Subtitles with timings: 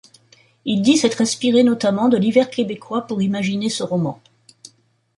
[0.65, 4.19] Il dit s'être inspiré notamment de l'hiver québécois pour imaginer ce roman.